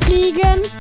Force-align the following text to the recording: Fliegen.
Fliegen. 0.00 0.79